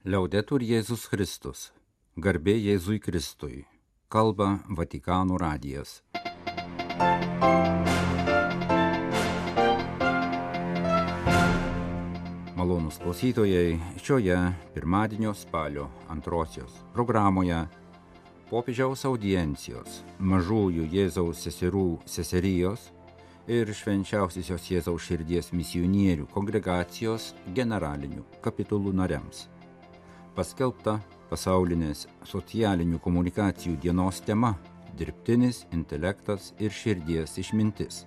Liaudetur 0.00 0.62
Jėzus 0.64 1.02
Kristus. 1.12 1.66
Garbė 2.16 2.54
Jėzui 2.56 2.96
Kristui. 3.04 3.66
Kalba 4.08 4.62
Vatikano 4.72 5.36
radijas. 5.36 6.00
Malonus 12.56 12.96
klausytojai, 13.04 13.76
šioje 14.00 14.38
pirmadienio 14.72 15.34
spalio 15.36 15.90
antrosios 16.08 16.80
programoje 16.96 17.60
popiežiaus 18.48 19.04
audiencijos 19.04 20.00
mažųjų 20.16 20.88
Jėzaus 20.96 21.44
seserų 21.44 21.86
seserijos 22.08 22.88
ir 23.52 23.68
švenčiausiosios 23.68 24.72
Jėzaus 24.72 25.12
širdies 25.12 25.52
misionierių 25.52 26.32
kongregacijos 26.32 27.34
generalinių 27.52 28.24
kapitulų 28.40 28.96
nariams. 28.96 29.50
Paskelbta 30.40 30.94
pasaulinės 31.28 32.06
socialinių 32.24 32.96
komunikacijų 33.04 33.74
dienos 33.82 34.22
tema- 34.24 34.54
dirbtinis 34.98 35.66
intelektas 35.76 36.54
ir 36.58 36.70
širdies 36.70 37.36
išmintis. 37.42 38.06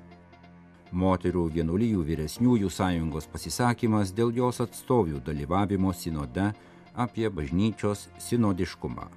Moterų 0.92 1.44
vienuolijų 1.54 2.02
vyresniųjų 2.10 2.72
sąjungos 2.80 3.30
pasisakymas 3.30 4.16
dėl 4.18 4.34
jos 4.34 4.62
atstovių 4.66 5.22
dalyvavimo 5.22 5.94
sinode 5.94 6.48
apie 6.96 7.30
bažnyčios 7.30 8.08
sinodiškumą. 8.18 9.08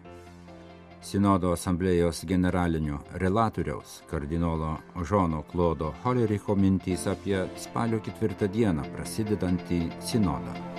Sinodo 1.01 1.53
asamblėjos 1.57 2.25
generalinio 2.27 3.01
relatoriaus 3.15 4.03
kardinolo 4.11 4.77
Žono 5.03 5.43
Klodo 5.51 5.95
Holericho 6.05 6.55
mintys 6.55 7.07
apie 7.07 7.49
spalio 7.57 7.99
ketvirtą 7.99 8.53
dieną 8.53 8.85
prasidedantį 8.93 9.87
sinodą. 10.03 10.76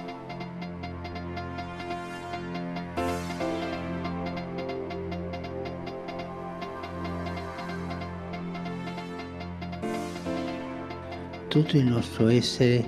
Tutto 11.58 11.78
il 11.78 11.86
nostro 11.86 12.28
essere 12.28 12.88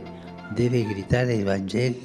deve 0.54 0.86
gridare 0.86 1.34
il 1.34 1.44
Vangelo, 1.44 1.96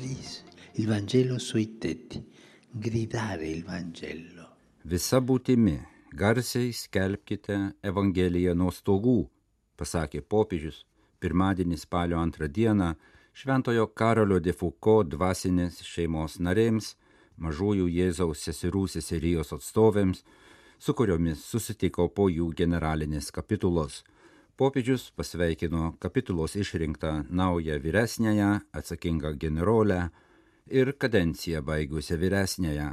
il 0.72 0.86
Vangelo 0.86 1.38
sui 1.38 1.76
tetti, 1.76 2.26
gridare 2.70 3.46
il 3.46 3.62
Vangelo. 3.62 4.48
Visa 4.80 5.20
būtimi 5.20 5.74
garsiai 6.08 6.72
skelbkite 6.72 7.58
Evangeliją 7.84 8.54
nuo 8.56 8.72
stogų, 8.72 9.28
pasakė 9.76 10.22
popiežius 10.24 10.86
pirmadienį 11.20 11.76
spalio 11.82 12.16
antrą 12.16 12.48
dieną 12.48 12.94
Šventojo 13.36 13.90
Karolio 13.92 14.40
de 14.40 14.56
Foucault 14.56 15.12
dvasinės 15.12 15.82
šeimos 15.84 16.38
narėms, 16.40 16.94
mažųjų 17.36 17.92
Jėzaus 17.92 18.40
seserų 18.48 18.86
seserijos 18.88 19.52
atstovėms, 19.52 20.24
su 20.80 20.96
kuriomis 20.96 21.44
susitiko 21.44 22.08
po 22.08 22.30
jų 22.32 22.54
generalinės 22.56 23.28
kapitulos. 23.36 24.00
Popiežius 24.56 25.10
pasveikino 25.10 25.96
kapitulos 25.98 26.54
išrinktą 26.54 27.24
naują 27.30 27.80
vyresnėją, 27.82 28.50
atsakingą 28.70 29.32
generolę 29.34 30.10
ir 30.70 30.92
kadenciją 30.94 31.62
baigusią 31.66 32.18
vyresnėją 32.22 32.90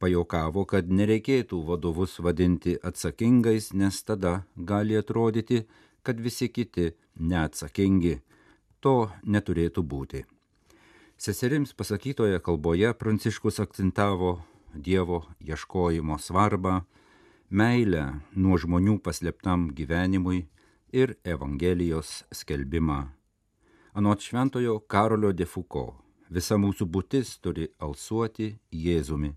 pajokavo, 0.00 0.64
kad 0.64 0.88
nereikėtų 0.88 1.60
vadovus 1.68 2.16
vadinti 2.24 2.78
atsakingais, 2.80 3.72
nes 3.72 4.00
tada 4.04 4.46
gali 4.56 4.96
atrodyti, 4.96 5.66
kad 6.02 6.20
visi 6.20 6.48
kiti 6.48 6.94
neatsakingi. 7.20 8.18
To 8.80 9.10
neturėtų 9.24 9.84
būti. 9.84 10.24
Seserims 11.16 11.72
pasakytoje 11.72 12.40
kalboje 12.40 12.90
Pranciškus 13.00 13.60
akcentavo 13.60 14.38
Dievo 14.74 15.22
ieškojimo 15.40 16.18
svarbą, 16.18 16.80
meilę 17.50 18.08
nuo 18.34 18.56
žmonių 18.58 18.98
paslėptam 19.04 19.68
gyvenimui 19.76 20.46
ir 20.94 21.16
Evangelijos 21.24 22.22
skelbimą. 22.30 23.00
Anot 23.98 24.22
šventojo 24.22 24.80
Karolio 24.86 25.32
de 25.32 25.46
Foucault, 25.46 25.98
visa 26.30 26.54
mūsų 26.54 26.86
būtis 26.86 27.38
turi 27.42 27.70
alsuoti 27.82 28.54
Jėzumi 28.70 29.34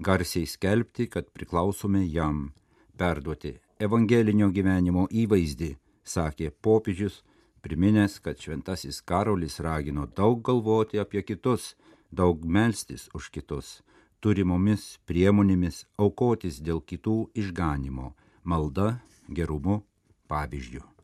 garsiai 0.00 0.46
skelbti, 0.46 1.06
kad 1.06 1.30
priklausome 1.30 2.04
jam, 2.06 2.52
perduoti 2.96 3.58
evangelinio 3.80 4.48
gyvenimo 4.52 5.06
įvaizdį, 5.12 5.74
sakė 6.04 6.50
popiežius, 6.64 7.20
priminęs, 7.64 8.18
kad 8.24 8.40
šventasis 8.40 9.00
Karolis 9.04 9.60
ragino 9.60 10.06
daug 10.06 10.40
galvoti 10.44 11.00
apie 11.00 11.22
kitus, 11.22 11.74
daug 12.10 12.44
melstis 12.44 13.08
už 13.14 13.28
kitus, 13.34 13.80
turimomis 14.20 14.96
priemonėmis 15.08 15.84
aukotis 15.98 16.60
dėl 16.64 16.80
kitų 16.80 17.18
išganimo, 17.44 18.14
malda, 18.44 18.96
gerumu, 19.28 19.82
pavyzdžių. 20.28 20.99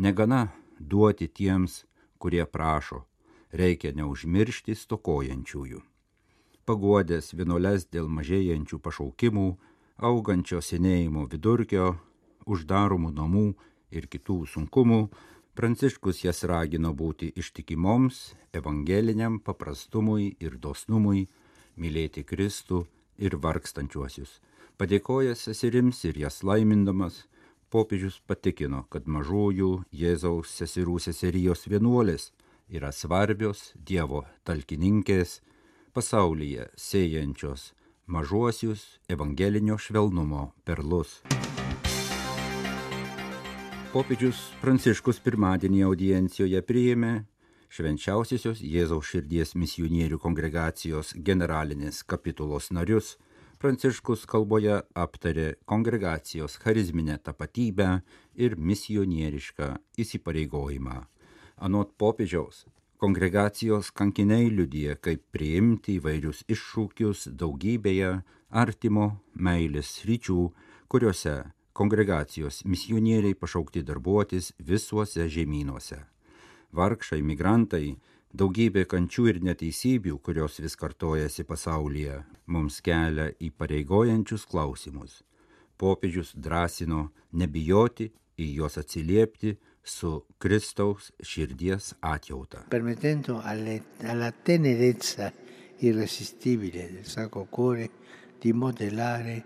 Negana 0.00 0.48
duoti 0.80 1.28
tiems, 1.28 1.84
kurie 2.18 2.42
prašo, 2.48 3.04
reikia 3.52 3.92
neužmiršti 3.92 4.74
stokojančiųjų 4.74 5.84
paguodęs 6.70 7.32
vienuoles 7.34 7.88
dėl 7.90 8.06
mažėjančių 8.16 8.78
pašaukimų, 8.84 9.48
augančio 10.08 10.60
senėjimo 10.62 11.24
vidurkio, 11.32 11.96
uždaromų 12.46 13.10
namų 13.16 13.48
ir 13.90 14.06
kitų 14.12 14.44
sunkumų, 14.54 15.02
Pranciškus 15.58 16.20
jas 16.22 16.44
ragino 16.46 16.92
būti 16.96 17.26
ištikimoms 17.36 18.20
evangeliniam 18.56 19.40
paprastumui 19.44 20.28
ir 20.40 20.54
dosnumui, 20.62 21.24
mylėti 21.76 22.22
Kristų 22.24 22.84
ir 23.18 23.34
vargstančiuosius. 23.44 24.38
Padėkojęs 24.78 25.42
seserims 25.48 26.04
ir 26.06 26.22
jas 26.22 26.38
laimindamas, 26.46 27.26
popiežius 27.70 28.18
patikino, 28.26 28.84
kad 28.90 29.06
mažųjų 29.06 29.70
Jėzaus 29.94 30.52
seserų 30.58 30.98
seserijos 31.00 31.66
vienuolės 31.70 32.30
yra 32.68 32.92
svarbios 32.92 33.70
Dievo 33.74 34.24
talkininkės, 34.44 35.40
pasaulyje 35.94 36.68
sėjančios 36.78 37.70
mažuosius 38.10 38.98
evangelinio 39.08 39.78
švelnumo 39.78 40.50
perlus. 40.66 41.20
Popiežius 43.90 44.38
Pranciškus 44.62 45.18
pirmadienį 45.22 45.80
audiencijoje 45.88 46.60
priėmė 46.62 47.12
švenčiausiosios 47.70 48.60
Jėzaus 48.62 49.08
širdies 49.10 49.56
misionierių 49.58 50.18
kongregacijos 50.22 51.14
generalinės 51.26 52.02
kapitulos 52.06 52.70
narius. 52.74 53.16
Pranciškus 53.60 54.22
kalboje 54.24 54.78
aptarė 54.96 55.50
kongregacijos 55.68 56.54
charizminę 56.62 57.18
tapatybę 57.20 57.88
ir 58.40 58.54
misionierišką 58.56 59.66
įsipareigojimą. 60.00 60.94
Anot 61.60 61.90
popiežiaus, 62.00 62.64
Kongregacijos 63.00 63.90
kankiniai 63.96 64.50
liudija, 64.52 64.94
kaip 64.96 65.22
priimti 65.32 65.94
įvairius 65.96 66.42
iššūkius 66.52 67.30
daugybėje 67.42 68.10
artimo 68.62 69.06
meilės 69.32 69.92
ryčių, 70.08 70.42
kuriuose 70.88 71.36
kongregacijos 71.76 72.62
misionieriai 72.64 73.36
pašaukti 73.36 73.84
darbuotis 73.88 74.50
visuose 74.72 75.28
žemynuose. 75.32 76.00
Vargšai 76.76 77.22
migrantai, 77.24 77.98
daugybė 78.32 78.84
kančių 78.90 79.26
ir 79.32 79.40
neteisybių, 79.44 80.18
kurios 80.22 80.60
vis 80.62 80.76
kartojasi 80.78 81.44
pasaulyje, 81.48 82.20
mums 82.46 82.80
kelia 82.84 83.30
įpareigojančius 83.40 84.46
klausimus. 84.50 85.22
Popiežius 85.80 86.34
drąsino 86.36 87.08
nebijoti 87.32 88.10
į 88.40 88.52
juos 88.60 88.78
atsiliepti, 88.80 89.56
su 89.82 90.26
Kristaus 90.38 91.10
širdies 91.24 91.94
atjauta. 92.00 92.66
Permettendo 92.68 93.40
alle, 93.42 93.80
alla 94.04 94.30
tenerezza 94.30 95.32
irresistibile 95.78 96.90
del 96.92 97.06
Sacro 97.06 97.46
Cuore 97.48 97.90
di 98.38 98.52
modellare, 98.52 99.44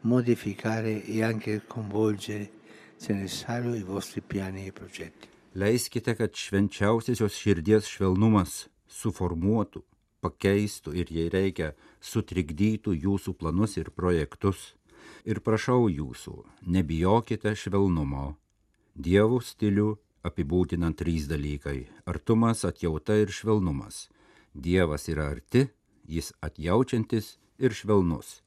modificare 0.00 1.04
e 1.04 1.22
anche 1.22 1.62
coinvolgere, 1.66 2.50
se 2.96 3.12
necessario, 3.12 3.74
i 3.74 3.82
vostri 3.82 4.22
piani 4.22 4.66
e 4.66 4.72
progetti. 4.72 5.35
Leiskite, 5.56 6.12
kad 6.12 6.34
švenčiausiosios 6.36 7.32
širdies 7.40 7.86
švelnumas 7.88 8.66
suformuotų, 8.92 9.80
pakeistų 10.20 10.92
ir 11.00 11.08
jei 11.08 11.30
reikia, 11.32 11.70
sutrikdytų 12.04 12.92
jūsų 12.92 13.32
planus 13.40 13.78
ir 13.80 13.88
projektus. 13.88 14.74
Ir 15.24 15.40
prašau 15.40 15.86
jūsų, 15.88 16.42
nebijokite 16.68 17.54
švelnumo, 17.56 18.34
Dievo 18.96 19.40
stilių 19.40 19.94
apibūdinant 20.24 20.96
trys 21.00 21.26
dalykai- 21.28 21.86
artumas, 22.12 22.64
atjauta 22.64 23.16
ir 23.16 23.28
švelnumas. 23.28 24.08
Dievas 24.54 25.08
yra 25.08 25.30
arti, 25.32 25.68
jis 26.06 26.32
atjaučiantis 26.42 27.36
ir 27.58 27.70
švelnus. 27.70 28.42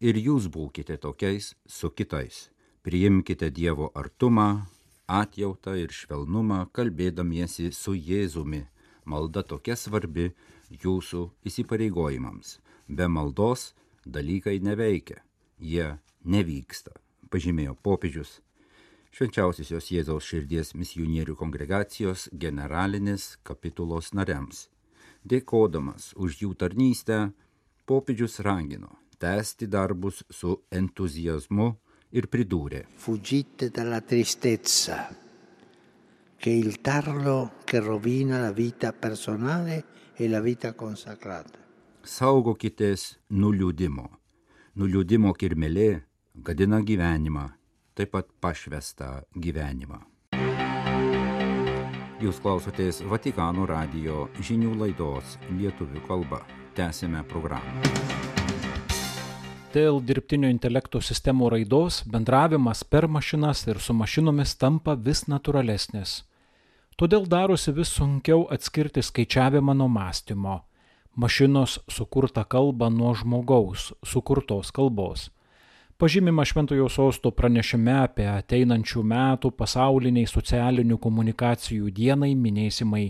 Ir 0.00 0.14
jūs 0.14 0.48
būkite 0.48 0.96
tokiais 0.98 1.54
su 1.66 1.90
kitais. 1.90 2.48
Priimkite 2.82 3.50
Dievo 3.50 3.90
artumą, 3.94 4.66
atjautą 5.06 5.74
ir 5.78 5.92
švelnumą, 5.92 6.64
kalbėdamiesi 6.72 7.70
su 7.72 7.94
Jėzumi. 7.94 8.64
Malda 9.04 9.42
tokia 9.44 9.76
svarbi 9.76 10.30
jūsų 10.70 11.28
įsipareigojimams. 11.44 12.58
Be 12.88 13.08
maldos 13.08 13.74
dalykai 14.04 14.58
neveikia, 14.64 15.20
jie 15.58 15.98
nevyksta, 16.24 16.96
pažymėjo 17.30 17.76
popiežius. 17.84 18.40
Švenčiausiosios 19.14 19.92
Jėzaus 19.92 20.26
širdies 20.26 20.74
misionierių 20.74 21.36
kongregacijos 21.38 22.26
generalinis 22.32 23.36
kapitulos 23.46 24.10
nariams. 24.16 24.68
Dėkodamas 25.24 26.12
už 26.16 26.42
jų 26.42 26.52
tarnystę, 26.58 27.30
popiežius 27.86 28.40
ragino 28.42 28.96
tęsti 29.24 29.66
darbus 29.66 30.24
su 30.30 30.62
entuzijazmu 30.70 31.74
ir 32.14 32.28
pridūrė. 32.30 32.84
Fuggite 32.96 33.70
dalla 33.74 34.00
tristezza, 34.00 35.08
che 36.38 36.50
il 36.50 36.80
tarlo 36.80 37.60
che 37.64 37.80
rovina 37.80 38.40
la 38.40 38.52
vita 38.52 38.92
personale 38.92 39.84
e 40.14 40.28
la 40.28 40.40
vita 40.40 40.74
consacrata. 40.74 41.58
Saugokitės 42.04 43.14
nuliūdimo. 43.32 44.04
Nuliūdimo 44.76 45.32
kirmelė 45.40 46.04
gadina 46.34 46.82
gyvenimą, 46.84 47.46
taip 47.96 48.12
pat 48.12 48.28
pašvestą 48.44 49.24
gyvenimą. 49.32 50.02
Jūs 52.20 52.38
klausotės 52.44 53.02
Vatikano 53.08 53.66
radio 53.68 54.28
žinių 54.40 54.76
laidos 54.80 55.38
lietuvių 55.50 56.04
kalba. 56.06 56.44
Tęsime 56.74 57.24
programą. 57.30 58.23
Dėl 59.74 59.96
dirbtinio 60.06 60.46
intelekto 60.52 61.00
sistemų 61.02 61.48
raidos 61.50 61.96
bendravimas 62.06 62.84
per 62.86 63.08
mašinas 63.10 63.64
ir 63.66 63.80
su 63.82 63.96
mašinomis 63.96 64.52
tampa 64.60 64.94
vis 64.94 65.24
natūralesnis. 65.26 66.12
Todėl 66.94 67.26
darosi 67.26 67.74
vis 67.74 67.90
sunkiau 67.96 68.44
atskirti 68.54 69.02
skaičiavimą 69.02 69.74
nuo 69.74 69.88
mąstymo, 69.90 70.60
mašinos 71.18 71.80
sukurtą 71.90 72.46
kalbą 72.46 72.92
nuo 73.00 73.16
žmogaus 73.18 73.90
sukurtos 74.06 74.70
kalbos. 74.70 75.26
Pažymima 75.98 76.46
Šventojo 76.46 76.86
sosto 76.88 77.34
pranešime 77.34 77.98
apie 78.04 78.30
ateinančių 78.30 79.02
metų 79.10 79.50
pasauliniai 79.58 80.30
socialinių 80.30 81.02
komunikacijų 81.02 81.90
dienai 81.90 82.36
minėsimai 82.38 83.08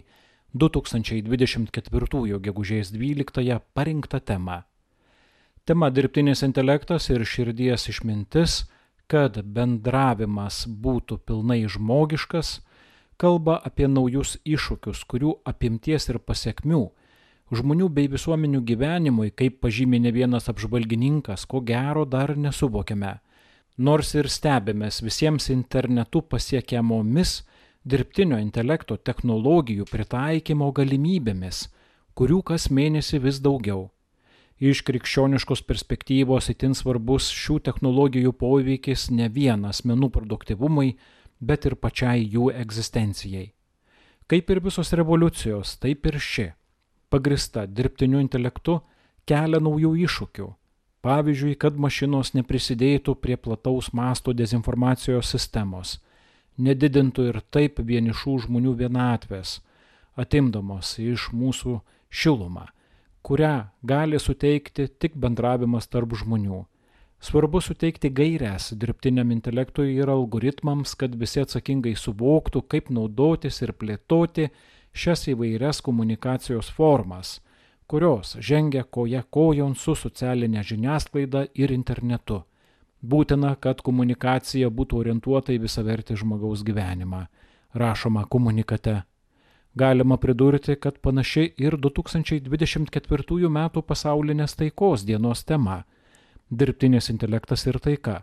2024 0.56 2.38
gegužės 2.48 2.94
12 2.94 3.60
parinktą 3.76 4.24
temą. 4.24 4.64
Tema 5.64 5.88
dirbtinis 5.90 6.42
intelektas 6.44 7.08
ir 7.08 7.22
širdies 7.24 7.88
išmintis, 7.88 8.64
kad 9.08 9.38
bendravimas 9.44 10.64
būtų 10.68 11.18
pilnai 11.24 11.62
žmogiškas, 11.68 12.58
kalba 13.16 13.56
apie 13.64 13.88
naujus 13.88 14.36
iššūkius, 14.44 15.06
kurių 15.08 15.38
apimties 15.48 16.10
ir 16.12 16.20
pasiekmių 16.20 16.82
žmonių 17.52 17.88
bei 17.92 18.08
visuomenių 18.08 18.60
gyvenimui, 18.64 19.30
kaip 19.30 19.60
pažymė 19.64 20.00
ne 20.04 20.12
vienas 20.14 20.48
apžvalgininkas, 20.52 21.46
ko 21.46 21.60
gero 21.60 22.04
dar 22.04 22.34
nesuvokiame. 22.36 23.18
Nors 23.76 24.14
ir 24.14 24.28
stebėmės 24.30 25.00
visiems 25.02 25.50
internetu 25.50 26.22
pasiekiamomis 26.22 27.42
dirbtinio 27.84 28.38
intelekto 28.40 28.96
technologijų 28.96 29.88
pritaikymo 29.90 30.70
galimybėmis, 30.72 31.68
kurių 32.14 32.42
kas 32.52 32.70
mėnesį 32.70 33.24
vis 33.26 33.40
daugiau. 33.42 33.93
Iš 34.62 34.84
krikščioniškos 34.86 35.64
perspektyvos 35.66 36.48
itin 36.52 36.76
svarbus 36.78 37.32
šių 37.34 37.58
technologijų 37.66 38.32
poveikis 38.38 39.08
ne 39.10 39.26
vien 39.28 39.64
asmenų 39.66 40.12
produktivumui, 40.14 40.94
bet 41.40 41.66
ir 41.66 41.74
pačiai 41.74 42.22
jų 42.22 42.52
egzistencijai. 42.54 43.48
Kaip 44.30 44.50
ir 44.50 44.60
visos 44.62 44.92
revoliucijos, 44.94 45.74
taip 45.82 46.06
ir 46.06 46.20
ši, 46.22 46.46
pagrista 47.10 47.66
dirbtiniu 47.66 48.22
intelektu, 48.22 48.78
kelia 49.26 49.60
naujų 49.60 49.90
iššūkių. 50.06 50.46
Pavyzdžiui, 51.04 51.58
kad 51.60 51.76
mašinos 51.76 52.32
neprisidėtų 52.32 53.16
prie 53.20 53.36
plataus 53.36 53.90
masto 53.92 54.32
dezinformacijos 54.32 55.34
sistemos, 55.34 55.98
nedidintų 56.56 57.26
ir 57.28 57.40
taip 57.52 57.82
vienišų 57.82 58.38
žmonių 58.46 58.72
vienatvės, 58.78 59.58
atimdamos 60.16 60.94
iš 61.02 61.28
mūsų 61.34 61.80
šilumą, 62.08 62.70
kurią 63.24 63.56
gali 63.82 64.20
suteikti 64.20 64.86
tik 65.00 65.16
bendravimas 65.16 65.88
tarp 65.88 66.12
žmonių 66.20 66.64
Svarbu 67.24 67.60
suteikti 67.60 68.10
gairias 68.10 68.72
dirbtiniam 68.76 69.30
intelektui 69.32 69.94
ir 69.94 70.10
algoritmams, 70.12 70.90
kad 71.00 71.14
visi 71.16 71.40
atsakingai 71.40 71.94
suvoktų, 71.96 72.60
kaip 72.68 72.90
naudotis 72.92 73.62
ir 73.64 73.72
plėtoti 73.80 74.50
šias 74.92 75.22
įvairias 75.32 75.80
komunikacijos 75.86 76.68
formas, 76.76 77.38
kurios 77.88 78.34
žengia 78.50 78.84
koja 78.84 79.22
kojon 79.36 79.72
su 79.72 79.94
socialinė 79.96 80.66
žiniasklaida 80.72 81.46
ir 81.54 81.72
internetu. 81.72 82.42
Būtina, 83.00 83.56
kad 83.56 83.80
komunikacija 83.80 84.68
būtų 84.68 85.00
orientuota 85.00 85.56
į 85.56 85.62
visavertį 85.64 86.20
žmogaus 86.20 86.60
gyvenimą, 86.68 87.24
rašoma 87.72 88.28
komunikate. 88.28 89.00
Galima 89.74 90.16
pridurti, 90.16 90.76
kad 90.76 90.98
panaši 91.02 91.48
ir 91.58 91.74
2024 91.76 93.48
m. 93.50 93.58
pasaulinės 93.82 94.54
taikos 94.54 95.02
dienos 95.02 95.42
tema 95.44 95.82
dirbtinis 96.50 97.10
intelektas 97.10 97.66
ir 97.66 97.80
taika. 97.82 98.22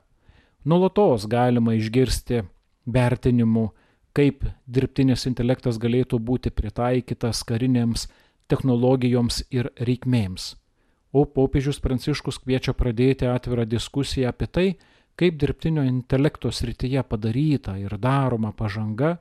Nulatos 0.64 1.26
galima 1.28 1.74
išgirsti 1.76 2.44
vertinimų, 2.86 3.66
kaip 4.16 4.46
dirbtinis 4.68 5.26
intelektas 5.28 5.80
galėtų 5.82 6.20
būti 6.20 6.52
pritaikytas 6.56 7.44
karinėms 7.48 8.08
technologijoms 8.52 9.44
ir 9.52 9.72
reikmėms. 9.80 10.56
O 11.12 11.26
popiežius 11.26 11.82
Pranciškus 11.84 12.40
kviečia 12.40 12.74
pradėti 12.78 13.28
atvirą 13.28 13.66
diskusiją 13.68 14.32
apie 14.32 14.48
tai, 14.48 14.68
kaip 15.20 15.36
dirbtinio 15.40 15.84
intelekto 15.84 16.52
srityje 16.52 17.04
padaryta 17.04 17.76
ir 17.80 17.98
daroma 18.00 18.54
pažanga 18.56 19.18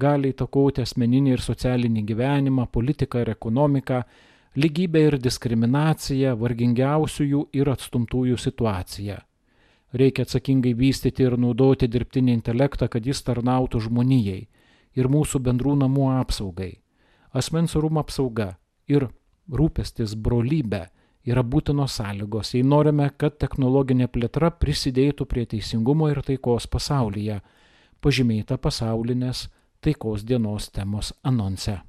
gali 0.00 0.32
įtakoti 0.34 0.84
asmeninį 0.84 1.36
ir 1.36 1.42
socialinį 1.44 2.04
gyvenimą, 2.08 2.66
politiką 2.72 3.24
ir 3.24 3.32
ekonomiką, 3.34 4.02
lygybę 4.56 5.02
ir 5.06 5.18
diskriminaciją, 5.22 6.34
vargingiausiųjų 6.40 7.42
ir 7.60 7.70
atstumtųjų 7.74 8.38
situaciją. 8.40 9.18
Reikia 9.92 10.22
atsakingai 10.26 10.72
vystyti 10.78 11.24
ir 11.26 11.36
naudoti 11.38 11.88
dirbtinį 11.90 12.34
intelektą, 12.38 12.88
kad 12.88 13.06
jis 13.06 13.22
tarnautų 13.26 13.80
žmonijai 13.88 14.46
ir 14.94 15.08
mūsų 15.10 15.40
bendrų 15.42 15.76
namų 15.82 16.08
apsaugai. 16.20 16.72
Asmens 17.34 17.76
orumo 17.78 18.02
apsauga 18.02 18.54
ir 18.90 19.08
rūpestis 19.50 20.14
brolybė 20.14 20.86
yra 21.26 21.42
būtinos 21.42 21.98
sąlygos, 21.98 22.54
jei 22.54 22.64
norime, 22.66 23.10
kad 23.18 23.36
technologinė 23.38 24.08
plėtra 24.08 24.50
prisidėtų 24.50 25.26
prie 25.30 25.46
teisingumo 25.46 26.08
ir 26.10 26.22
taikos 26.26 26.66
pasaulyje, 26.70 27.40
pažymėta 28.00 28.58
pasaulinės 28.58 29.48
taikos 29.80 30.26
dienos 30.28 30.70
temos 30.70 31.14
anonse. 31.22 31.80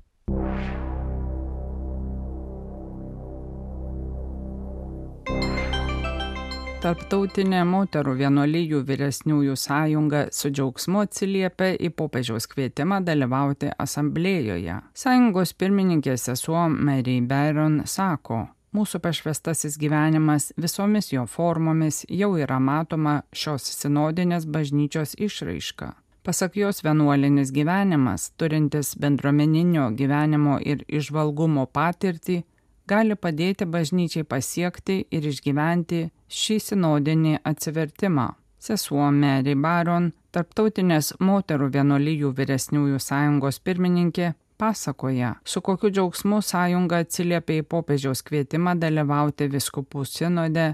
Tarptautinė 6.81 7.60
moterų 7.69 8.15
vienuolyjų 8.17 8.79
vyresniųjų 8.88 9.53
sąjunga 9.60 10.21
su 10.33 10.50
džiaugsmu 10.50 11.03
atsiliepia 11.03 11.75
į 11.77 11.91
popiežiaus 11.93 12.48
kvietimą 12.50 13.03
dalyvauti 13.05 13.69
asamblėjoje. 13.86 14.79
Sąjungos 14.98 15.53
pirmininkė 15.53 16.15
sesuo 16.17 16.63
Mary 16.74 17.19
Byron 17.21 17.83
sako, 17.86 18.48
mūsų 18.74 19.03
pašvestasis 19.03 19.77
gyvenimas 19.77 20.50
visomis 20.57 21.12
jo 21.13 21.27
formomis 21.29 22.01
jau 22.10 22.33
yra 22.41 22.57
matoma 22.57 23.19
šios 23.29 23.69
sinodinės 23.75 24.50
bažnyčios 24.50 25.19
išraiška. 25.21 25.91
Pasak 26.24 26.56
jos 26.56 26.84
vienuolinis 26.84 27.50
gyvenimas, 27.51 28.30
turintis 28.38 28.94
bendruomeninio 29.01 29.88
gyvenimo 29.98 30.60
ir 30.62 30.84
išvalgumo 30.88 31.66
patirtį, 31.66 32.44
gali 32.86 33.16
padėti 33.18 33.66
bažnyčiai 33.66 34.28
pasiekti 34.30 35.00
ir 35.10 35.25
išgyventi 35.32 36.04
šį 36.30 36.58
sinodinį 36.68 37.40
atsivertimą. 37.51 38.28
Sesuo 38.62 39.08
Mary 39.12 39.56
Baron, 39.58 40.12
Tarptautinės 40.32 41.16
moterų 41.20 41.72
vienolyjų 41.74 42.30
vyresniųjų 42.38 43.00
sąjungos 43.04 43.58
pirmininkė, 43.66 44.30
pasakoja, 44.62 45.34
su 45.44 45.60
kokiu 45.66 45.90
džiaugsmu 45.90 46.38
sąjunga 46.46 47.01
atsiliepia 47.04 47.63
į 47.63 47.66
popiežiaus 47.74 48.22
kvietimą 48.28 48.78
dalyvauti 48.80 49.50
viskupų 49.51 50.06
sinode 50.06 50.68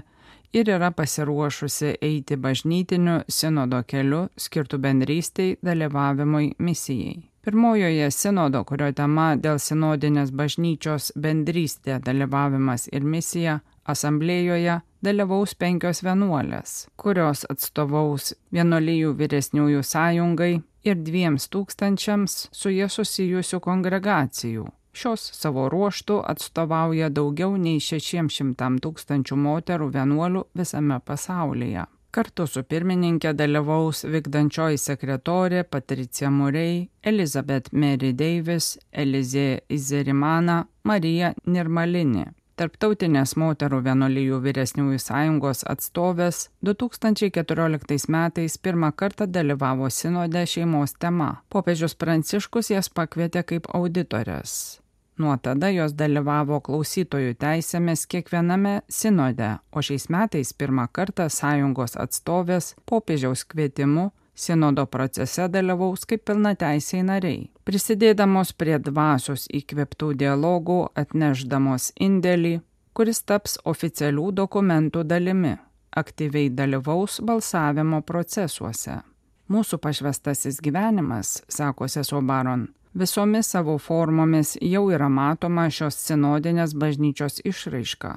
ir 0.52 0.70
yra 0.74 0.90
pasiruošusi 0.90 1.94
eiti 2.02 2.36
bažnytiniu 2.36 3.20
sinodo 3.28 3.82
keliu 3.86 4.26
skirtų 4.36 4.78
bendrystei 4.84 5.56
dalyvavimui 5.64 6.52
misijai. 6.58 7.28
Pirmojoje 7.44 8.10
sinodo, 8.10 8.64
kurio 8.68 8.90
tema 8.92 9.30
dėl 9.36 9.60
sinodinės 9.62 10.32
bažnyčios 10.36 11.12
bendrystė 11.16 12.00
dalyvavimas 12.04 12.88
ir 12.92 13.06
misija 13.06 13.60
asamblėjoje 13.88 14.80
dalyvaus 15.04 15.54
penkios 15.54 16.02
vienuolės, 16.04 16.88
kurios 17.00 17.46
atstovaus 17.48 18.34
vienuolijų 18.52 19.14
vyresniųjų 19.20 19.84
sąjungai 19.86 20.52
ir 20.84 21.00
dviems 21.06 21.48
tūkstančiams 21.52 22.36
su 22.52 22.72
jie 22.74 22.88
susijusių 22.92 23.60
kongregacijų, 23.64 24.66
Šios 24.92 25.24
savo 25.36 25.68
ruoštų 25.72 26.22
atstovauja 26.32 27.10
daugiau 27.10 27.56
nei 27.56 27.80
600 27.80 28.80
tūkstančių 28.84 29.36
moterų 29.44 29.92
vienuolių 29.94 30.44
visame 30.58 30.98
pasaulyje. 31.04 31.86
Kartu 32.08 32.46
su 32.48 32.62
pirmininkė 32.64 33.34
dalyvaus 33.36 34.00
vykdančioji 34.08 34.80
sekretorė 34.80 35.66
Patricija 35.68 36.30
Murray, 36.32 36.86
Elizabeth 37.04 37.68
Mary 37.72 38.14
Davis, 38.16 38.78
Elizė 38.92 39.60
Izerimana, 39.68 40.62
Marija 40.88 41.34
Nirmalini. 41.44 42.24
Tarptautinės 42.58 43.36
moterų 43.38 43.78
vienolyjų 43.84 44.40
vyresniųjų 44.42 44.96
sąjungos 44.98 45.60
atstovės 45.70 46.40
2014 46.66 48.10
metais 48.10 48.56
pirmą 48.58 48.88
kartą 48.98 49.28
dalyvavo 49.30 49.86
sinode 49.94 50.42
šeimos 50.42 50.96
tema. 50.98 51.28
Popiežius 51.54 51.94
Pranciškus 51.94 52.72
jas 52.72 52.90
pakvietė 52.90 53.44
kaip 53.46 53.70
auditorės. 53.78 54.80
Nuo 55.22 55.36
tada 55.38 55.70
jos 55.70 55.94
dalyvavo 55.94 56.58
klausytojų 56.66 57.36
teisėmis 57.38 58.02
kiekviename 58.10 58.80
sinode, 58.90 59.52
o 59.70 59.78
šiais 59.78 60.08
metais 60.10 60.50
pirmą 60.50 60.88
kartą 60.90 61.28
sąjungos 61.30 61.94
atstovės 61.94 62.72
popiežiaus 62.90 63.46
kvietimu 63.46 64.10
Sinodo 64.38 64.86
procese 64.86 65.48
dalyvaus 65.50 66.04
kaip 66.06 66.20
pilnateisiai 66.28 67.02
nariai, 67.02 67.48
prisidėdamos 67.66 68.52
prie 68.54 68.76
dvasios 68.78 69.48
įkvėptų 69.58 70.12
dialogų, 70.20 70.76
atneždamos 71.02 71.88
indėlį, 72.06 72.52
kuris 72.94 73.24
taps 73.26 73.58
oficialių 73.72 74.28
dokumentų 74.38 75.02
dalimi, 75.10 75.56
aktyviai 75.90 76.52
dalyvaus 76.54 77.18
balsavimo 77.18 77.98
procesuose. 78.06 79.00
Mūsų 79.50 79.80
pašvestasis 79.82 80.62
gyvenimas, 80.62 81.40
sako 81.50 81.90
sesuo 81.90 82.22
Baron, 82.22 82.68
visomis 82.94 83.50
savo 83.56 83.74
formomis 83.82 84.54
jau 84.62 84.86
yra 84.94 85.10
matoma 85.10 85.66
šios 85.66 85.98
sinodinės 86.06 86.78
bažnyčios 86.78 87.42
išraiška 87.42 88.14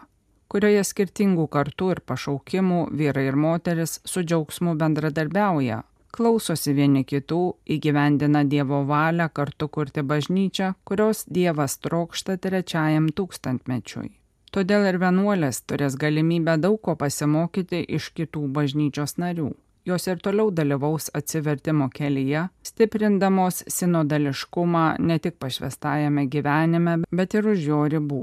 kurioje 0.51 0.83
skirtingų 0.83 1.45
kartų 1.47 1.93
ir 1.93 1.99
pašaukimų 2.11 2.81
vyrai 2.99 3.29
ir 3.29 3.37
moteris 3.39 4.01
su 4.03 4.23
džiaugsmu 4.25 4.73
bendradarbiauja, 4.81 5.77
klausosi 6.15 6.73
vieni 6.77 7.03
kitų, 7.07 7.41
įgyvendina 7.75 8.43
Dievo 8.47 8.83
valią 8.87 9.29
kartu 9.33 9.67
kurti 9.67 10.03
bažnyčią, 10.03 10.73
kurios 10.83 11.25
Dievas 11.27 11.77
trokšta 11.83 12.37
trečiajam 12.37 13.09
tūkstantmečiui. 13.15 14.11
Todėl 14.51 14.83
ir 14.89 14.97
vienuolės 14.99 15.61
turės 15.63 15.95
galimybę 15.95 16.57
daug 16.59 16.81
ko 16.83 16.97
pasimokyti 16.99 17.85
iš 17.97 18.09
kitų 18.17 18.49
bažnyčios 18.51 19.15
narių. 19.21 19.53
Jos 19.87 20.05
ir 20.11 20.19
toliau 20.21 20.51
dalyvaus 20.53 21.07
atsivertimo 21.17 21.87
kelyje, 21.89 22.43
stiprindamos 22.61 23.63
sinodališkumą 23.71 24.83
ne 24.99 25.17
tik 25.23 25.39
pašvestajame 25.41 26.27
gyvenime, 26.29 26.99
bet 27.09 27.33
ir 27.33 27.47
už 27.53 27.65
jo 27.65 27.79
ribų. 27.95 28.21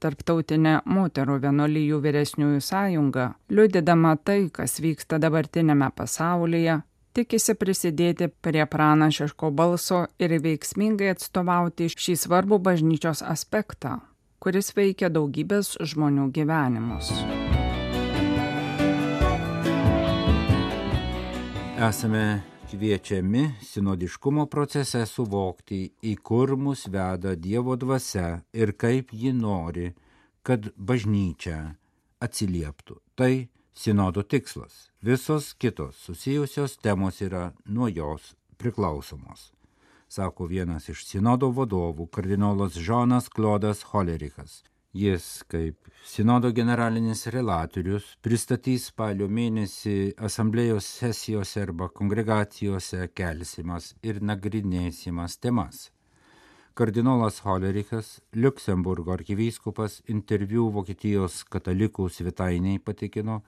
Tarptautinė 0.00 0.78
moterų 0.88 1.36
vienolyjų 1.44 2.00
vyresniųjų 2.02 2.60
sąjunga, 2.64 3.26
liudydama 3.52 4.16
tai, 4.24 4.48
kas 4.48 4.80
vyksta 4.80 5.20
dabartinėme 5.22 5.90
pasaulyje, 5.94 6.80
tikisi 7.16 7.54
prisidėti 7.58 8.28
prie 8.42 8.66
pranašiško 8.66 9.50
balso 9.50 10.04
ir 10.22 10.36
veiksmingai 10.44 11.10
atstovauti 11.14 11.90
šį 11.92 12.16
svarbų 12.24 12.60
bažnyčios 12.68 13.24
aspektą, 13.26 13.98
kuris 14.42 14.72
veikia 14.76 15.10
daugybės 15.12 15.76
žmonių 15.80 16.30
gyvenimus. 16.36 17.12
Esame 21.80 22.24
kviečiami 22.70 23.44
sinodiškumo 23.64 24.44
procese 24.46 25.00
suvokti, 25.08 25.80
į 26.04 26.12
kur 26.22 26.52
mus 26.56 26.84
veda 26.92 27.32
Dievo 27.34 27.74
dvasia 27.80 28.42
ir 28.52 28.74
kaip 28.78 29.14
ji 29.16 29.32
nori, 29.34 29.88
kad 30.46 30.68
bažnyčia 30.76 31.56
atsilieptų. 32.20 32.98
Tai 33.16 33.32
sinodo 33.80 34.22
tikslas. 34.22 34.90
Visos 35.02 35.54
kitos 35.54 35.96
susijusios 35.96 36.76
temos 36.76 37.20
yra 37.22 37.52
nuo 37.64 37.88
jos 37.88 38.34
priklausomos, 38.60 39.52
sako 40.08 40.48
vienas 40.50 40.88
iš 40.92 41.06
sinodo 41.08 41.48
vadovų 41.56 42.10
kardinolas 42.12 42.76
Žonas 42.76 43.30
Klodas 43.32 43.80
Holerikas. 43.92 44.58
Jis, 44.92 45.44
kaip 45.48 45.88
sinodo 46.04 46.50
generalinis 46.52 47.22
relatorius, 47.32 48.10
pristatys 48.20 48.88
spalio 48.90 49.30
mėnesį 49.30 49.94
asamblėjos 50.28 50.88
sesijose 50.98 51.62
arba 51.62 51.88
kongregacijose 51.88 53.06
kelsimas 53.14 53.94
ir 54.02 54.20
nagrinėsimas 54.20 55.38
temas. 55.40 55.86
Kardinolas 56.74 57.40
Holerikas, 57.46 58.18
Luksemburgo 58.34 59.16
arkivyskupas, 59.16 60.02
interviu 60.08 60.68
Vokietijos 60.74 61.44
katalikų 61.48 62.10
svetainiai 62.12 62.82
patikino, 62.82 63.40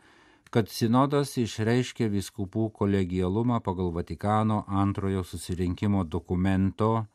kad 0.53 0.69
sinodas 0.69 1.39
išreiškė 1.41 2.11
viskupų 2.13 2.67
kolegialumą 2.77 3.63
pagal 3.65 3.89
Vatikano 3.95 4.59
antrojo 4.69 5.23
susirinkimo 5.25 6.03
dokumento 6.05 7.07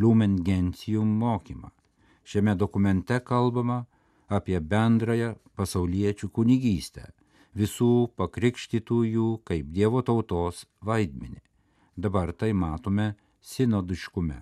Lumen 0.00 0.38
Gentium 0.44 1.10
mokymą. 1.20 1.68
Šiame 2.24 2.54
dokumente 2.56 3.18
kalbama 3.20 3.82
apie 4.32 4.56
bendrąją 4.60 5.34
pasauliečių 5.60 6.30
kunigystę, 6.38 7.04
visų 7.52 7.90
pakrikštytųjų 8.16 9.28
kaip 9.44 9.68
Dievo 9.76 10.00
tautos 10.00 10.64
vaidmenį. 10.80 11.42
Dabar 11.96 12.32
tai 12.32 12.54
matome 12.56 13.10
sinodiškume. 13.40 14.40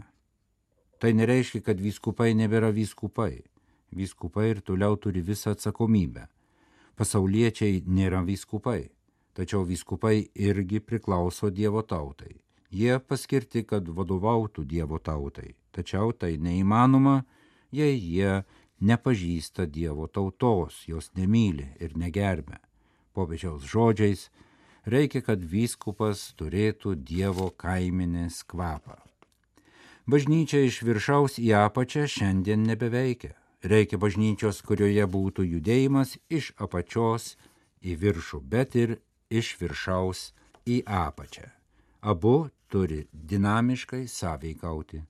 Tai 1.02 1.10
nereiškia, 1.10 1.60
kad 1.66 1.82
vyskupai 1.82 2.30
nebėra 2.38 2.70
vyskupai. 2.70 3.42
Vyskupai 3.90 4.46
ir 4.54 4.62
toliau 4.62 4.94
turi 4.96 5.26
visą 5.26 5.58
atsakomybę 5.58 6.28
pasauliečiai 6.98 7.82
nėra 7.86 8.22
vyskupai, 8.26 8.90
tačiau 9.34 9.64
vyskupai 9.66 10.30
irgi 10.34 10.80
priklauso 10.80 11.50
Dievo 11.50 11.82
tautai. 11.82 12.40
Jie 12.74 12.98
paskirti, 12.98 13.62
kad 13.62 13.86
vadovautų 13.86 14.64
Dievo 14.66 14.98
tautai, 14.98 15.54
tačiau 15.70 16.12
tai 16.12 16.34
neįmanoma, 16.42 17.22
jei 17.70 17.98
jie 17.98 18.42
nepažįsta 18.80 19.66
Dievo 19.70 20.08
tautos, 20.08 20.82
jos 20.88 21.12
nemyli 21.14 21.68
ir 21.80 21.94
negerbė. 21.98 22.58
Popiežiaus 23.14 23.62
žodžiais 23.70 24.28
reikia, 24.90 25.22
kad 25.22 25.42
vyskupas 25.42 26.32
turėtų 26.38 26.96
Dievo 26.98 27.50
kaiminės 27.54 28.42
kvapą. 28.42 28.98
Bažnyčia 30.10 30.66
iš 30.66 30.82
viršaus 30.84 31.38
į 31.40 31.54
apačią 31.62 32.04
šiandien 32.10 32.66
nebeveikia. 32.68 33.32
Reikia 33.64 33.96
bažnyčios, 33.96 34.60
kurioje 34.60 35.06
būtų 35.08 35.46
judėjimas 35.48 36.18
iš 36.28 36.50
apačios 36.60 37.30
į 37.80 37.94
viršų, 38.02 38.40
bet 38.44 38.76
ir 38.76 38.98
iš 39.32 39.54
viršaus 39.56 40.34
į 40.68 40.82
apačią. 40.84 41.48
Abu 42.04 42.50
turi 42.68 43.06
dinamiškai 43.12 44.04
sąveikauti. 44.04 45.00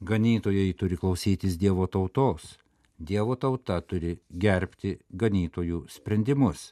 Ganytojai 0.00 0.70
turi 0.78 0.96
klausytis 0.96 1.58
Dievo 1.58 1.88
tautos. 1.90 2.54
Dievo 2.96 3.34
tauta 3.34 3.80
turi 3.82 4.14
gerbti 4.30 4.94
ganytojų 5.10 5.82
sprendimus. 5.90 6.70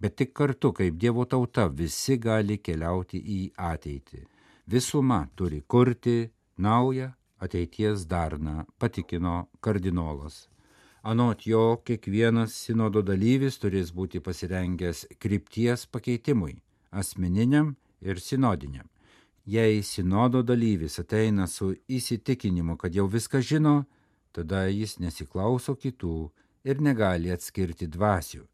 Bet 0.00 0.16
tik 0.16 0.32
kartu, 0.32 0.72
kaip 0.72 0.96
Dievo 0.96 1.28
tauta, 1.28 1.68
visi 1.68 2.16
gali 2.16 2.56
keliauti 2.64 3.20
į 3.20 3.40
ateitį. 3.60 4.24
Visuma 4.72 5.26
turi 5.36 5.60
kurti 5.68 6.30
naują 6.56 7.12
ateities 7.40 8.06
darną, 8.06 8.64
patikino 8.78 9.48
kardinolas. 9.60 10.48
Anot 11.02 11.46
jo, 11.46 11.80
kiekvienas 11.84 12.54
sinodo 12.66 13.00
dalyvis 13.02 13.56
turės 13.62 13.92
būti 13.96 14.20
pasirengęs 14.20 15.06
krypties 15.18 15.86
pakeitimui- 15.86 16.60
asmeniniam 17.00 17.76
ir 18.00 18.20
sinodiniam. 18.20 18.88
Jei 19.46 19.82
sinodo 19.82 20.42
dalyvis 20.42 20.98
ateina 20.98 21.46
su 21.46 21.74
įsitikinimu, 21.88 22.76
kad 22.76 22.92
jau 22.92 23.08
viską 23.08 23.40
žino, 23.40 23.86
tada 24.32 24.68
jis 24.68 24.98
nesiklauso 24.98 25.74
kitų 25.74 26.30
ir 26.64 26.80
negali 26.80 27.32
atskirti 27.32 27.88
dvasių. 27.88 28.44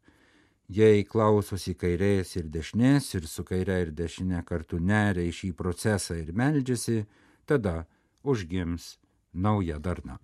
Jei 0.69 1.03
klausosi 1.03 1.75
kairės 1.75 2.35
ir 2.35 2.47
dešinės 2.51 3.15
ir 3.15 3.27
su 3.27 3.43
kaire 3.43 3.81
ir 3.81 3.91
dešinė 3.91 4.45
kartu 4.45 4.79
neria 4.79 5.23
į 5.23 5.31
šį 5.31 5.53
procesą 5.55 6.17
ir 6.19 6.33
meldžiasi, 6.33 7.05
tada 7.45 7.85
užgims 8.27 8.97
nauja 9.33 9.79
darna. 9.79 10.17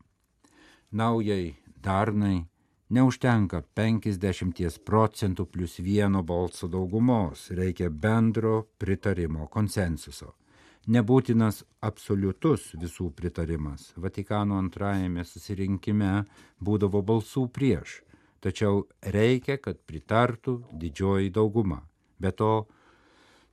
Naujai 0.91 1.55
darnai 1.83 2.43
neužtenka 2.93 3.63
50 3.75 4.79
procentų 4.85 5.45
plus 5.49 5.79
vieno 5.79 6.21
balso 6.23 6.67
daugumos, 6.67 7.49
reikia 7.51 7.89
bendro 7.89 8.67
pritarimo 8.77 9.47
konsensuso. 9.47 10.33
Nebūtinas 10.83 11.61
absoliutus 11.79 12.73
visų 12.75 13.07
pritarimas. 13.15 13.93
Vatikano 13.95 14.57
antrajame 14.59 15.23
susirinkime 15.23 16.25
būdavo 16.59 17.01
balsų 17.07 17.47
prieš, 17.55 18.01
tačiau 18.43 18.83
reikia, 18.99 19.57
kad 19.57 19.79
pritartų 19.87 20.57
didžioji 20.75 21.31
dauguma. 21.31 21.79
Be 22.19 22.33
to, 22.35 22.67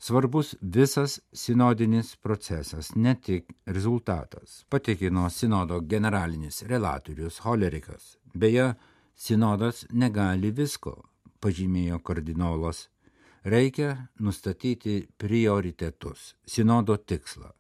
Svarbus 0.03 0.55
visas 0.61 1.21
sinodinis 1.33 2.17
procesas, 2.17 2.95
ne 2.95 3.15
tik 3.21 3.53
rezultatas, 3.67 4.65
patikino 4.69 5.31
sinodo 5.31 5.81
generalinis 5.81 6.63
relatorius 6.63 7.39
Holerikas. 7.39 8.17
Beje, 8.35 8.75
sinodas 9.15 9.85
negali 9.93 10.55
visko, 10.57 10.95
pažymėjo 11.41 12.01
kardinolas. 12.01 12.87
Reikia 13.45 14.09
nustatyti 14.25 15.07
prioritetus, 15.21 16.35
sinodo 16.47 16.97
tikslą. 16.97 17.53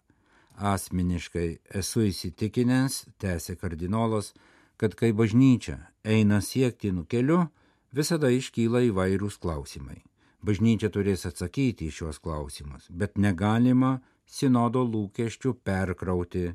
Asmeniškai 0.57 1.49
esu 1.77 2.09
įsitikinęs, 2.09 3.03
tęsė 3.21 3.61
kardinolas, 3.61 4.33
kad 4.81 4.97
kai 4.97 5.13
bažnyčia 5.13 5.83
eina 6.05 6.41
siektinų 6.41 7.05
keliu, 7.05 7.51
visada 7.93 8.33
iškyla 8.33 8.89
įvairūs 8.89 9.37
klausimai 9.45 10.07
bažnyčia 10.47 10.91
turės 10.93 11.27
atsakyti 11.29 11.89
į 11.89 11.97
šios 11.99 12.21
klausimus, 12.23 12.89
bet 12.91 13.19
negalima 13.19 13.99
sinodo 14.27 14.85
lūkesčių 14.87 15.55
perkrauti, 15.65 16.51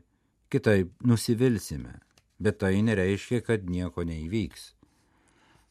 kitaip 0.50 0.94
nusivilsime, 1.04 2.00
bet 2.40 2.62
tai 2.64 2.80
nereiškia, 2.82 3.42
kad 3.46 3.70
nieko 3.70 4.06
neįvyks. 4.08 4.72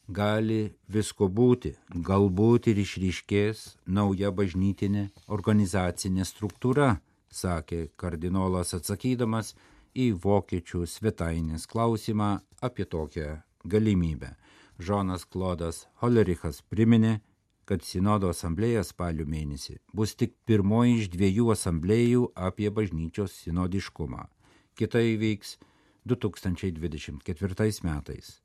Gali 0.05 0.75
visko 0.93 1.31
būti, 1.33 1.73
galbūt 1.89 2.69
ir 2.69 2.81
išryškės 2.83 3.63
nauja 3.89 4.31
bažnytinė 4.37 5.07
organizacinė 5.33 6.27
struktūra, 6.29 6.99
sakė 7.33 7.87
kardinolas 7.97 8.75
atsakydamas 8.77 9.55
į 9.97 10.11
vokiečių 10.21 10.85
svetainės 10.91 11.65
klausimą 11.71 12.35
apie 12.61 12.85
tokią 12.85 13.39
galimybę. 13.65 14.35
Žonas 14.79 15.25
Klodas 15.25 15.87
Holerichas 16.03 16.61
priminė, 16.69 17.21
kad 17.69 17.85
Sinodo 17.85 18.31
asamblėja 18.33 18.85
spalio 18.85 19.27
mėnesį 19.29 19.79
bus 19.97 20.15
tik 20.21 20.35
pirmoji 20.49 20.99
iš 21.01 21.11
dviejų 21.15 21.51
asamblėjų 21.55 22.29
apie 22.49 22.71
bažnyčios 22.71 23.37
sinodiškumą. 23.45 24.27
Kita 24.75 25.01
įvyks 25.15 25.57
2024 26.05 27.85
metais. 27.87 28.41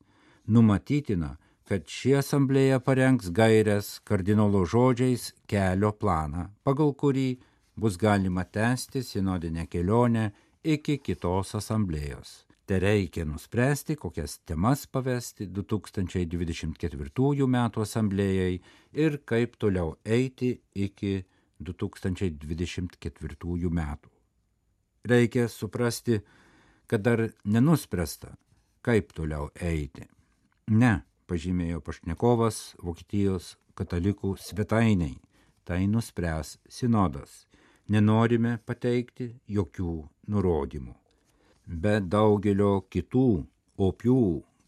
Numatytina, 0.46 1.36
kad 1.68 1.86
ši 1.86 2.16
asamblėja 2.18 2.80
parengs 2.82 3.30
gairias 3.30 4.00
kardinolo 4.02 4.64
žodžiais 4.66 5.30
kelio 5.46 5.92
planą, 5.92 6.48
pagal 6.66 6.94
kurį 6.98 7.38
bus 7.76 7.96
galima 7.96 8.44
tęsti 8.44 9.04
sinodinę 9.06 9.66
kelionę 9.70 10.30
iki 10.64 10.98
kitos 10.98 11.54
asamblėjos. 11.54 12.49
Te 12.70 12.78
reikia 12.78 13.24
nuspręsti, 13.26 13.96
kokias 13.96 14.38
temas 14.46 14.86
pavesti 14.86 15.46
2024 15.50 17.46
m. 17.48 17.56
asamblėjai 17.82 18.60
ir 18.94 19.16
kaip 19.26 19.56
toliau 19.58 19.98
eiti 20.06 20.62
iki 20.78 21.26
2024 21.58 23.70
metų. 23.80 24.08
Reikia 25.02 25.48
suprasti, 25.50 26.22
kad 26.86 27.02
dar 27.02 27.34
nenuspręsta, 27.42 28.38
kaip 28.86 29.10
toliau 29.18 29.50
eiti. 29.58 30.06
Ne, 30.70 31.02
pažymėjo 31.26 31.82
pašnekovas 31.82 32.78
Vokietijos 32.78 33.58
katalikų 33.74 34.38
svetainiai, 34.38 35.18
tai 35.66 35.90
nuspręs 35.90 36.62
sinodas. 36.70 37.50
Nenorime 37.90 38.62
pateikti 38.62 39.34
jokių 39.58 40.06
nurodymų 40.30 41.09
be 41.70 42.00
daugelio 42.02 42.80
kitų 42.90 43.44
opių 43.78 44.22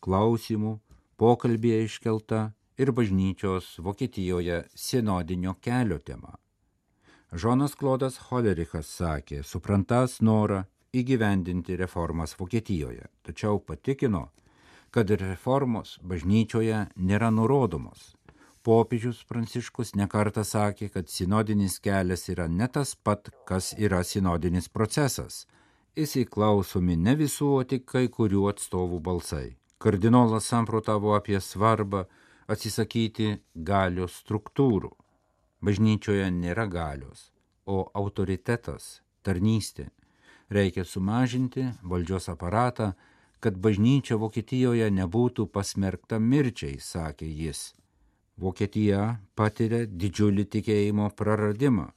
klausimų 0.04 0.76
pokalbėje 1.18 1.86
iškelta 1.88 2.42
ir 2.78 2.92
bažnyčios 2.94 3.78
Vokietijoje 3.82 4.62
sinodinio 4.74 5.56
kelio 5.60 5.98
tema. 5.98 6.36
Žonas 7.32 7.74
Klodas 7.74 8.18
Holerichas 8.28 8.86
sakė, 8.86 9.42
suprantas 9.42 10.20
norą 10.20 10.62
įgyvendinti 10.94 11.76
reformas 11.80 12.36
Vokietijoje, 12.38 13.08
tačiau 13.26 13.58
patikino, 13.58 14.28
kad 14.90 15.10
reformos 15.10 15.98
bažnyčioje 16.02 16.84
nėra 16.96 17.32
nurodomos. 17.32 18.12
Popiežius 18.62 19.24
Pranciškus 19.26 19.96
nekarta 19.98 20.44
sakė, 20.46 20.86
kad 20.92 21.08
sinodinis 21.10 21.80
kelias 21.82 22.28
yra 22.30 22.46
ne 22.46 22.68
tas 22.68 22.94
pat, 22.94 23.32
kas 23.48 23.72
yra 23.74 24.04
sinodinis 24.06 24.70
procesas– 24.70 25.42
įsiklausomi 25.96 26.96
ne 26.96 27.14
visų, 27.18 27.48
o 27.60 27.64
tik 27.68 27.84
kai 27.92 28.08
kurių 28.08 28.46
atstovų 28.52 29.00
balsai. 29.04 29.56
Kardinolas 29.82 30.48
samprotavo 30.48 31.14
apie 31.16 31.40
svarbą 31.40 32.06
atsisakyti 32.48 33.38
galios 33.54 34.20
struktūrų. 34.22 34.92
Bažnyčioje 35.62 36.28
nėra 36.34 36.66
galios, 36.66 37.30
o 37.66 37.84
autoritetas, 37.94 39.02
tarnystė. 39.22 39.90
Reikia 40.50 40.84
sumažinti 40.84 41.68
valdžios 41.82 42.28
aparatą, 42.32 42.92
kad 43.42 43.58
bažnyčia 43.58 44.18
Vokietijoje 44.18 44.88
nebūtų 44.90 45.48
pasmerkta 45.50 46.18
mirčiai, 46.18 46.78
sakė 46.78 47.26
jis. 47.26 47.72
Vokietija 48.38 49.18
patiria 49.36 49.84
didžiulį 49.86 50.44
tikėjimo 50.56 51.10
praradimą. 51.18 51.90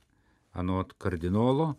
Anot 0.54 0.94
kardinolo, 1.02 1.76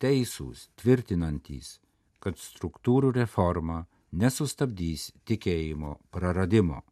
teisūs 0.00 0.68
tvirtinantys, 0.80 1.78
kad 2.20 2.38
struktūrų 2.40 3.12
reforma 3.16 3.84
nesustabdys 4.12 5.10
tikėjimo 5.28 5.96
praradimo. 6.10 6.82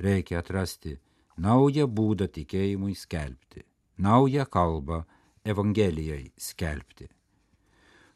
Reikia 0.00 0.40
atrasti 0.40 0.96
naują 1.36 1.86
būdą 1.88 2.28
tikėjimui 2.32 2.94
skelbti, 2.96 3.64
naują 3.98 4.46
kalbą 4.46 5.04
Evangelijai 5.44 6.32
skelbti. 6.36 7.08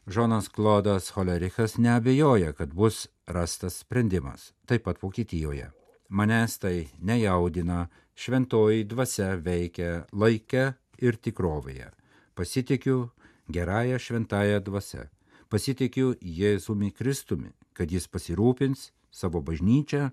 Žonas 0.05 0.49
Klodas 0.53 1.09
Holerichas 1.15 1.79
neabejoja, 1.81 2.53
kad 2.53 2.73
bus 2.73 3.07
rastas 3.25 3.79
sprendimas, 3.81 4.53
taip 4.69 4.85
pat 4.85 5.01
Vokietijoje. 5.01 5.71
Manęs 6.09 6.59
tai 6.61 6.87
nejaudina, 7.01 7.87
šventoji 8.13 8.85
dvasia 8.85 9.31
veikia 9.41 10.05
laike 10.13 10.75
ir 11.01 11.17
tikrovėje. 11.17 11.89
Pasitikiu, 12.37 13.09
gerąją 13.49 13.97
šventąją 13.97 14.59
dvasę. 14.59 15.09
Pasitikiu 15.49 16.13
Jėzumi 16.21 16.91
Kristumi, 16.91 17.51
kad 17.73 17.91
jis 17.91 18.07
pasirūpins 18.07 18.91
savo 19.11 19.41
bažnyčią, 19.41 20.09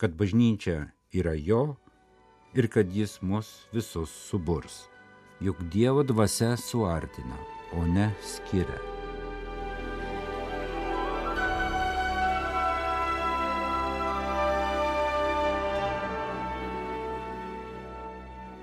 kad 0.00 0.16
bažnyčia 0.16 0.92
yra 1.12 1.34
jo 1.36 1.76
ir 2.54 2.68
kad 2.68 2.88
jis 2.88 3.20
mus 3.22 3.68
visus 3.72 4.10
suburs. 4.10 4.88
Juk 5.40 5.62
Dievo 5.74 6.02
dvasia 6.02 6.56
suartina, 6.56 7.36
o 7.74 7.86
ne 7.86 8.10
skiria. 8.22 8.91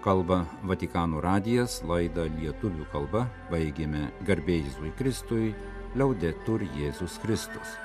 Kalba 0.10 0.39
Vatikanų 0.65 1.19
radijas, 1.22 1.84
laidą 1.86 2.24
lietuvių 2.39 2.88
kalba 2.89 3.28
baigėme 3.52 4.08
garbėjai 4.26 4.63
Jėzui 4.65 4.93
Kristui, 4.98 5.52
liaudė 6.00 6.34
tur 6.48 6.65
Jėzus 6.80 7.19
Kristus. 7.22 7.78